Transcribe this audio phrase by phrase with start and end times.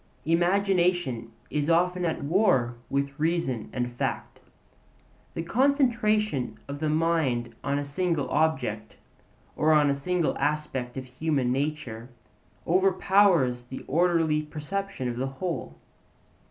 [0.25, 4.39] Imagination is often at war with reason and fact.
[5.35, 8.95] The concentration of the mind on a single object,
[9.55, 12.09] or on a single aspect of human nature,
[12.65, 15.75] overpowers the orderly perception of the whole.